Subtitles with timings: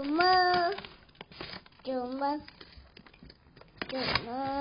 [0.00, 0.24] 怎么
[1.84, 2.40] 怎么
[3.90, 4.59] 怎么？